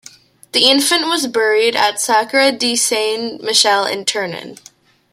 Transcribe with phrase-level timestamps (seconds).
[0.53, 4.57] The infant was buried at the Sacra di San Michele in Turin.